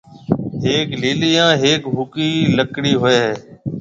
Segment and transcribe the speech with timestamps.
[0.63, 3.31] ھيَََڪ ليِلِي ھان ھيَََڪ ھوڪِي لڪڙي ھوئيَ ھيََََ